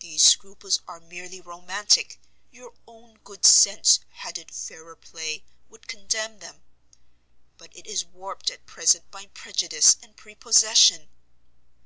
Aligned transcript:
"These 0.00 0.22
scruples 0.22 0.80
are 0.88 0.98
merely 0.98 1.42
romantic; 1.42 2.18
your 2.50 2.72
own 2.86 3.18
good 3.22 3.44
sense, 3.44 4.00
had 4.08 4.38
it 4.38 4.50
fairer 4.50 4.96
play, 4.96 5.44
would 5.68 5.86
contemn 5.88 6.38
them; 6.38 6.62
but 7.58 7.76
it 7.76 7.86
is 7.86 8.02
warped 8.02 8.48
at 8.48 8.64
present 8.64 9.10
by 9.10 9.26
prejudice 9.26 9.98
and 10.00 10.16
prepossession." 10.16 11.10